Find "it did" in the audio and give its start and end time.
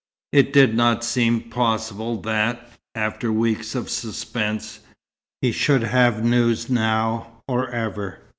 0.33-0.75